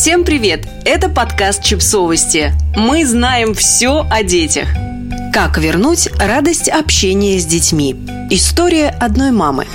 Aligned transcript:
Всем 0.00 0.24
привет! 0.24 0.66
Это 0.86 1.10
подкаст 1.10 1.62
Чипсовости. 1.62 2.54
Мы 2.74 3.04
знаем 3.04 3.52
все 3.52 4.06
о 4.10 4.22
детях. 4.22 4.66
Как 5.30 5.58
вернуть 5.58 6.08
радость 6.18 6.70
общения 6.70 7.38
с 7.38 7.44
детьми? 7.44 7.94
История 8.30 8.88
одной 8.88 9.30
мамы. 9.30 9.66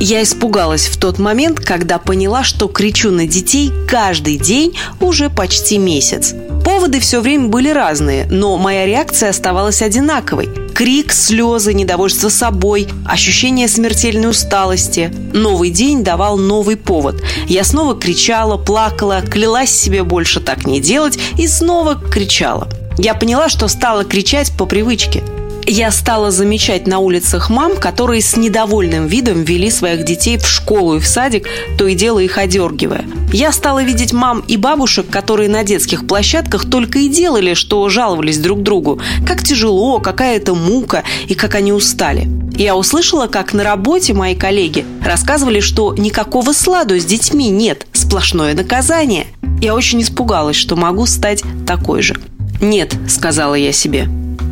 Я 0.00 0.22
испугалась 0.22 0.86
в 0.86 0.96
тот 0.96 1.18
момент, 1.18 1.60
когда 1.60 1.98
поняла, 1.98 2.42
что 2.42 2.68
кричу 2.68 3.10
на 3.10 3.26
детей 3.26 3.70
каждый 3.86 4.38
день 4.38 4.78
уже 4.98 5.28
почти 5.28 5.76
месяц. 5.76 6.34
Поводы 6.64 6.98
все 6.98 7.20
время 7.20 7.48
были 7.48 7.68
разные, 7.68 8.24
но 8.30 8.56
моя 8.56 8.86
реакция 8.86 9.28
оставалась 9.28 9.82
одинаковой. 9.82 10.48
Крик, 10.78 11.12
слезы, 11.12 11.74
недовольство 11.74 12.28
собой, 12.28 12.86
ощущение 13.04 13.66
смертельной 13.66 14.30
усталости. 14.30 15.12
Новый 15.32 15.70
день 15.70 16.04
давал 16.04 16.38
новый 16.38 16.76
повод. 16.76 17.20
Я 17.48 17.64
снова 17.64 17.98
кричала, 17.98 18.58
плакала, 18.58 19.20
клялась 19.22 19.70
себе 19.70 20.04
больше 20.04 20.38
так 20.38 20.68
не 20.68 20.80
делать 20.80 21.18
и 21.36 21.48
снова 21.48 21.96
кричала. 21.96 22.68
Я 22.96 23.14
поняла, 23.14 23.48
что 23.48 23.66
стала 23.66 24.04
кричать 24.04 24.52
по 24.56 24.66
привычке– 24.66 25.24
я 25.68 25.90
стала 25.90 26.30
замечать 26.30 26.86
на 26.86 26.98
улицах 26.98 27.50
мам, 27.50 27.76
которые 27.76 28.22
с 28.22 28.36
недовольным 28.36 29.06
видом 29.06 29.42
вели 29.44 29.70
своих 29.70 30.04
детей 30.04 30.38
в 30.38 30.46
школу 30.46 30.96
и 30.96 31.00
в 31.00 31.06
садик, 31.06 31.46
то 31.76 31.86
и 31.86 31.94
дело 31.94 32.20
их 32.20 32.38
одергивая. 32.38 33.04
Я 33.32 33.52
стала 33.52 33.82
видеть 33.82 34.12
мам 34.12 34.42
и 34.48 34.56
бабушек, 34.56 35.10
которые 35.10 35.50
на 35.50 35.64
детских 35.64 36.06
площадках 36.06 36.68
только 36.70 37.00
и 37.00 37.08
делали, 37.08 37.52
что 37.52 37.86
жаловались 37.90 38.38
друг 38.38 38.62
другу. 38.62 39.00
Как 39.26 39.42
тяжело, 39.42 40.00
какая 40.00 40.36
это 40.36 40.54
мука 40.54 41.04
и 41.26 41.34
как 41.34 41.54
они 41.54 41.72
устали. 41.72 42.28
Я 42.56 42.74
услышала, 42.74 43.26
как 43.26 43.52
на 43.52 43.62
работе 43.62 44.14
мои 44.14 44.34
коллеги 44.34 44.86
рассказывали, 45.04 45.60
что 45.60 45.94
никакого 45.94 46.52
сладу 46.52 46.98
с 46.98 47.04
детьми 47.04 47.50
нет, 47.50 47.86
сплошное 47.92 48.54
наказание. 48.54 49.26
Я 49.60 49.74
очень 49.74 50.00
испугалась, 50.00 50.56
что 50.56 50.76
могу 50.76 51.04
стать 51.06 51.42
такой 51.66 52.02
же. 52.02 52.16
«Нет»,— 52.60 52.96
сказала 53.08 53.54
я 53.54 53.72
себе, 53.72 54.08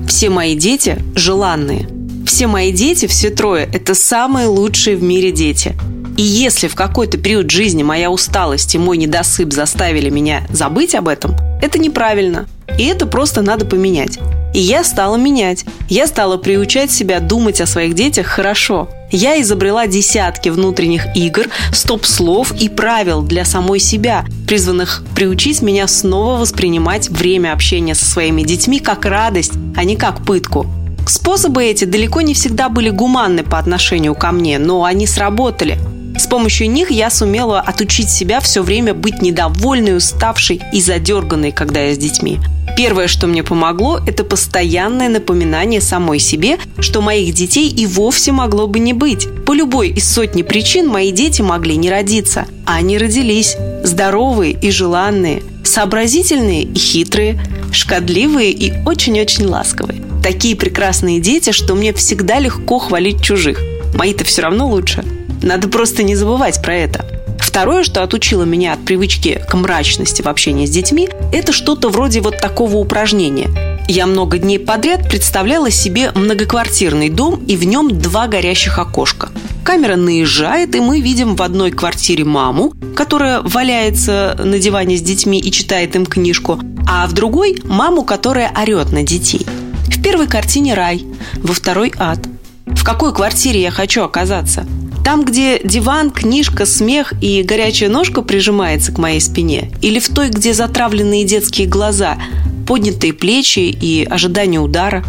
все 0.06 0.30
мои 0.30 0.54
дети 0.54 0.98
желанные. 1.14 1.88
Все 2.26 2.46
мои 2.46 2.72
дети, 2.72 3.06
все 3.06 3.30
трое, 3.30 3.68
это 3.72 3.94
самые 3.94 4.48
лучшие 4.48 4.96
в 4.96 5.02
мире 5.02 5.30
дети. 5.30 5.76
И 6.16 6.22
если 6.22 6.66
в 6.66 6.74
какой-то 6.74 7.18
период 7.18 7.50
жизни 7.50 7.82
моя 7.82 8.10
усталость 8.10 8.74
и 8.74 8.78
мой 8.78 8.96
недосып 8.96 9.52
заставили 9.52 10.08
меня 10.08 10.46
забыть 10.50 10.94
об 10.94 11.08
этом, 11.08 11.36
это 11.60 11.78
неправильно. 11.78 12.46
И 12.78 12.84
это 12.86 13.06
просто 13.06 13.42
надо 13.42 13.66
поменять. 13.66 14.18
И 14.54 14.60
я 14.60 14.84
стала 14.84 15.16
менять. 15.16 15.66
Я 15.88 16.06
стала 16.06 16.38
приучать 16.38 16.90
себя 16.90 17.20
думать 17.20 17.60
о 17.60 17.66
своих 17.66 17.94
детях 17.94 18.26
хорошо. 18.26 18.88
Я 19.10 19.40
изобрела 19.40 19.86
десятки 19.86 20.48
внутренних 20.48 21.14
игр, 21.14 21.46
стоп-слов 21.72 22.52
и 22.60 22.68
правил 22.68 23.22
для 23.22 23.44
самой 23.44 23.78
себя, 23.78 24.24
призванных 24.46 25.02
приучить 25.14 25.62
меня 25.62 25.88
снова 25.88 26.38
воспринимать 26.38 27.08
время 27.08 27.52
общения 27.52 27.94
со 27.94 28.04
своими 28.04 28.42
детьми 28.42 28.78
как 28.78 29.04
радость, 29.04 29.52
а 29.76 29.84
не 29.84 29.96
как 29.96 30.24
пытку. 30.24 30.66
Способы 31.06 31.64
эти 31.64 31.84
далеко 31.84 32.20
не 32.20 32.34
всегда 32.34 32.68
были 32.68 32.90
гуманны 32.90 33.44
по 33.44 33.58
отношению 33.58 34.14
ко 34.14 34.32
мне, 34.32 34.58
но 34.58 34.84
они 34.84 35.06
сработали. 35.06 35.78
С 36.18 36.26
помощью 36.26 36.70
них 36.70 36.90
я 36.90 37.10
сумела 37.10 37.60
отучить 37.60 38.10
себя 38.10 38.40
все 38.40 38.62
время 38.62 38.94
быть 38.94 39.20
недовольной, 39.20 39.96
уставшей 39.96 40.62
и 40.72 40.80
задерганной, 40.80 41.52
когда 41.52 41.80
я 41.80 41.94
с 41.94 41.98
детьми. 41.98 42.40
Первое, 42.76 43.06
что 43.06 43.26
мне 43.26 43.42
помогло, 43.42 44.00
это 44.06 44.24
постоянное 44.24 45.08
напоминание 45.08 45.80
самой 45.80 46.18
себе, 46.18 46.58
что 46.78 47.00
моих 47.00 47.34
детей 47.34 47.68
и 47.68 47.86
вовсе 47.86 48.32
могло 48.32 48.66
бы 48.66 48.78
не 48.78 48.92
быть. 48.92 49.28
По 49.44 49.52
любой 49.52 49.90
из 49.90 50.10
сотни 50.10 50.42
причин 50.42 50.88
мои 50.88 51.12
дети 51.12 51.42
могли 51.42 51.76
не 51.76 51.90
родиться, 51.90 52.46
а 52.66 52.76
они 52.76 52.98
родились. 52.98 53.56
Здоровые 53.86 54.50
и 54.50 54.72
желанные, 54.72 55.44
сообразительные 55.62 56.64
и 56.64 56.76
хитрые, 56.76 57.40
шкодливые 57.70 58.50
и 58.50 58.72
очень-очень 58.84 59.46
ласковые. 59.46 60.02
Такие 60.24 60.56
прекрасные 60.56 61.20
дети, 61.20 61.52
что 61.52 61.76
мне 61.76 61.92
всегда 61.92 62.40
легко 62.40 62.80
хвалить 62.80 63.22
чужих. 63.22 63.62
Мои-то 63.94 64.24
все 64.24 64.42
равно 64.42 64.66
лучше. 64.66 65.04
Надо 65.40 65.68
просто 65.68 66.02
не 66.02 66.16
забывать 66.16 66.60
про 66.62 66.74
это. 66.74 67.06
Второе, 67.38 67.84
что 67.84 68.02
отучило 68.02 68.42
меня 68.42 68.72
от 68.72 68.84
привычки 68.84 69.40
к 69.48 69.54
мрачности 69.54 70.20
в 70.20 70.26
общении 70.26 70.66
с 70.66 70.70
детьми, 70.70 71.08
это 71.32 71.52
что-то 71.52 71.88
вроде 71.88 72.20
вот 72.20 72.40
такого 72.40 72.78
упражнения. 72.78 73.48
Я 73.86 74.06
много 74.06 74.38
дней 74.38 74.58
подряд 74.58 75.08
представляла 75.08 75.70
себе 75.70 76.10
многоквартирный 76.10 77.08
дом 77.08 77.44
и 77.46 77.56
в 77.56 77.62
нем 77.62 78.00
два 78.00 78.26
горящих 78.26 78.80
окошка. 78.80 79.28
Камера 79.66 79.96
наезжает, 79.96 80.76
и 80.76 80.80
мы 80.80 81.00
видим 81.00 81.34
в 81.34 81.42
одной 81.42 81.72
квартире 81.72 82.24
маму, 82.24 82.72
которая 82.94 83.40
валяется 83.40 84.38
на 84.38 84.60
диване 84.60 84.96
с 84.96 85.02
детьми 85.02 85.40
и 85.40 85.50
читает 85.50 85.96
им 85.96 86.06
книжку, 86.06 86.60
а 86.88 87.04
в 87.08 87.14
другой– 87.14 87.60
маму, 87.64 88.04
которая 88.04 88.54
орет 88.56 88.92
на 88.92 89.02
детей. 89.02 89.44
В 89.88 90.00
первой 90.00 90.28
картине 90.28 90.74
рай, 90.74 91.04
во 91.42 91.52
второй– 91.52 91.92
ад. 91.98 92.20
В 92.66 92.84
какой 92.84 93.12
квартире 93.12 93.60
я 93.60 93.72
хочу 93.72 94.04
оказаться? 94.04 94.64
Там, 95.04 95.24
где 95.24 95.60
диван, 95.64 96.12
книжка, 96.12 96.64
смех 96.64 97.12
и 97.20 97.42
горячая 97.42 97.88
ножка 97.88 98.22
прижимается 98.22 98.92
к 98.92 98.98
моей 98.98 99.20
спине? 99.20 99.72
Или 99.82 99.98
в 99.98 100.08
той, 100.08 100.28
где 100.28 100.54
затравленные 100.54 101.24
детские 101.24 101.66
глаза, 101.66 102.18
поднятые 102.66 103.12
плечи 103.12 103.60
и 103.60 104.04
ожидание 104.04 104.60
удара? 104.60 105.04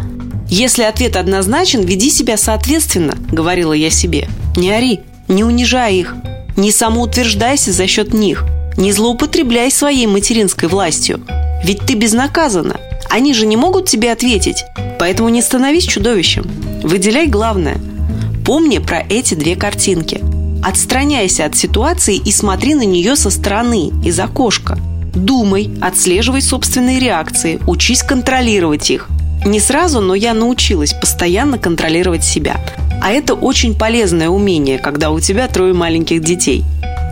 Если 0.50 0.84
ответ 0.84 1.16
однозначен, 1.16 1.82
веди 1.82 2.10
себя 2.10 2.38
соответственно, 2.38 3.18
говорила 3.32 3.74
я 3.74 3.90
себе. 3.90 4.30
Не 4.56 4.72
ори, 4.72 5.02
не 5.28 5.44
унижай 5.44 5.96
их, 5.96 6.16
не 6.56 6.72
самоутверждайся 6.72 7.72
за 7.72 7.88
счет 7.88 8.14
них, 8.14 8.46
не 8.78 8.92
злоупотребляй 8.94 9.72
своей 9.72 10.08
материнской 10.08 10.70
властью. 10.70 11.22
Ведь 11.64 11.82
ты 11.82 11.96
безнаказана. 11.96 12.78
Они 13.10 13.34
же 13.34 13.46
не 13.46 13.58
могут 13.58 13.88
тебе 13.88 14.12
ответить. 14.12 14.64
Поэтому 15.00 15.30
не 15.30 15.42
становись 15.42 15.86
чудовищем. 15.86 16.50
Выделяй 16.84 17.28
главное– 17.28 17.78
Помни 18.48 18.78
про 18.78 19.04
эти 19.10 19.34
две 19.34 19.58
картинки. 19.58 20.22
Отстраняйся 20.64 21.44
от 21.44 21.58
ситуации 21.58 22.16
и 22.16 22.32
смотри 22.32 22.76
на 22.76 22.84
нее 22.84 23.18
со 23.18 23.30
стороны, 23.30 23.92
из 24.06 24.18
окошка. 24.22 24.80
Думай, 25.18 25.72
отслеживай 25.82 26.42
собственные 26.44 27.00
реакции, 27.00 27.60
учись 27.66 28.04
контролировать 28.04 28.92
их. 28.92 29.08
Не 29.46 29.60
сразу, 29.60 30.00
но 30.00 30.14
я 30.14 30.36
научилась 30.36 30.94
постоянно 30.94 31.58
контролировать 31.58 32.24
себя. 32.24 32.58
А 33.02 33.12
это 33.12 33.34
очень 33.34 33.76
полезное 33.76 34.30
умение, 34.30 34.78
когда 34.78 35.10
у 35.10 35.20
тебя 35.20 35.48
трое 35.48 35.74
маленьких 35.74 36.22
детей. 36.22 36.64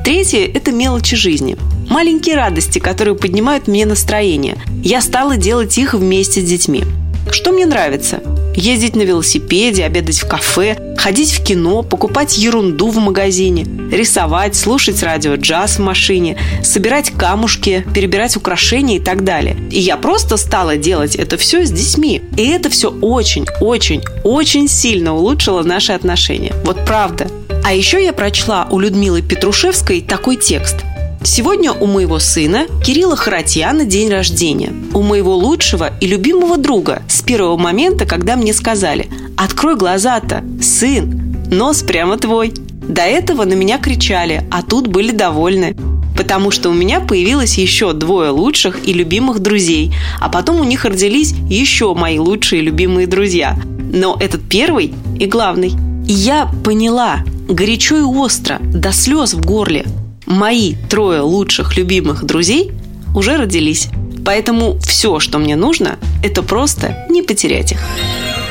Третье– 0.04 0.46
это 0.54 0.72
мелочи 0.72 1.16
жизни. 1.16 1.58
Маленькие 1.90 2.36
радости, 2.36 2.78
которые 2.78 3.16
поднимают 3.16 3.68
мне 3.68 3.88
настроение. 3.88 4.58
Я 4.84 5.02
стала 5.02 5.36
делать 5.36 5.76
их 5.80 5.96
вместе 5.96 6.42
с 6.42 6.46
детьми. 6.46 6.84
Что 7.32 7.52
мне 7.52 7.66
нравится? 7.66 8.22
Ездить 8.56 8.96
на 8.96 9.02
велосипеде, 9.02 9.86
обедать 9.86 10.20
в 10.20 10.28
кафе, 10.28 10.96
ходить 10.98 11.32
в 11.32 11.44
кино, 11.44 11.84
покупать 11.84 12.38
ерунду 12.38 12.90
в 12.90 12.98
магазине, 12.98 13.66
рисовать, 13.92 14.56
слушать 14.56 15.04
радио 15.04 15.36
джаз 15.36 15.78
в 15.78 15.82
машине, 15.82 16.38
собирать 16.64 17.12
камушки, 17.12 17.86
перебирать 17.94 18.36
украшения 18.38 18.98
и 18.98 19.00
так 19.02 19.24
далее. 19.24 19.58
И 19.72 19.80
я 19.80 19.98
просто 19.98 20.38
стала 20.38 20.78
делать 20.78 21.16
это 21.16 21.38
все 21.38 21.66
с 21.66 21.72
детьми. 21.72 22.22
И 22.38 22.48
это 22.48 22.70
все 22.70 22.90
очень, 22.90 23.46
очень, 23.60 24.02
очень 24.24 24.68
сильно 24.68 25.14
улучшило 25.14 25.64
наши 25.64 25.92
отношения. 25.92 26.54
Вот 26.64 26.86
правда. 26.86 27.28
А 27.64 27.74
еще 27.74 28.04
я 28.04 28.14
прочла 28.14 28.68
у 28.72 28.80
Людмилы 28.80 29.22
Петрушевской 29.22 30.02
такой 30.02 30.38
текст– 30.38 30.78
Сегодня 31.26 31.74
у 31.74 31.88
моего 31.88 32.20
сына 32.20 32.68
Кирилла 32.86 33.16
Харатьяна 33.16 33.84
день 33.84 34.12
рождения. 34.12 34.72
У 34.94 35.02
моего 35.02 35.36
лучшего 35.36 35.92
и 36.00 36.06
любимого 36.06 36.56
друга 36.56 37.02
с 37.10 37.24
первого 37.24 37.58
момента, 37.58 38.06
когда 38.06 38.36
мне 38.36 38.54
сказали 38.54 39.10
«Открой 39.36 39.76
глаза-то, 39.76 40.44
сын, 40.62 41.36
нос 41.50 41.82
прямо 41.82 42.20
твой». 42.20 42.54
До 42.88 43.02
этого 43.02 43.44
на 43.44 43.54
меня 43.54 43.80
кричали, 43.80 44.48
а 44.52 44.62
тут 44.62 44.86
были 44.86 45.10
довольны. 45.10 45.76
Потому 46.16 46.52
что 46.52 46.70
у 46.70 46.74
меня 46.74 47.00
появилось 47.00 47.58
еще 47.58 47.94
двое 47.94 48.30
лучших 48.30 48.88
и 48.88 48.94
любимых 48.94 49.40
друзей, 49.40 49.96
а 50.22 50.30
потом 50.30 50.62
у 50.62 50.64
них 50.64 50.86
родились 50.86 51.34
еще 51.50 51.96
мои 51.96 52.20
лучшие 52.20 52.62
и 52.62 52.66
любимые 52.66 53.08
друзья. 53.08 53.58
Но 53.92 54.16
этот 54.20 54.48
первый 54.48 54.94
и 55.18 55.26
главный. 55.26 55.74
И 56.08 56.14
я 56.14 56.48
поняла, 56.64 57.22
горячо 57.50 57.98
и 57.98 58.04
остро, 58.04 58.60
до 58.62 58.92
слез 58.92 59.34
в 59.34 59.44
горле– 59.44 59.88
мои 60.26 60.76
трое 60.90 61.22
лучших 61.22 61.78
любимых 61.78 62.24
друзей 62.24 62.72
уже 63.16 63.38
родились. 63.38 63.90
Поэтому 64.26 64.80
все, 64.80 65.20
что 65.20 65.38
мне 65.38 65.56
нужно, 65.56 66.00
это 66.24 66.42
просто 66.42 67.06
не 67.10 67.22
потерять 67.22 67.74
их. 67.74 67.80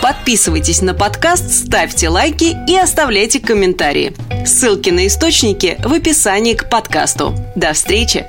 Подписывайтесь 0.00 0.82
на 0.82 0.94
подкаст, 0.94 1.50
ставьте 1.50 2.08
лайки 2.08 2.56
и 2.68 2.76
оставляйте 2.76 3.40
комментарии. 3.40 4.14
Ссылки 4.46 4.90
на 4.90 5.06
источники 5.06 5.78
в 5.82 5.92
описании 5.92 6.54
к 6.54 6.68
подкасту. 6.68 7.34
До 7.56 7.72
встречи! 7.72 8.26